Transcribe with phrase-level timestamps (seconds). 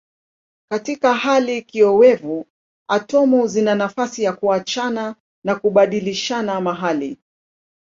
[0.71, 2.47] Katika hali kiowevu
[2.87, 7.17] atomu zina nafasi ya kuachana na kubadilishana mahali.